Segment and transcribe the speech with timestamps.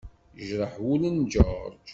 [0.37, 1.89] Yejreḥ wul n George.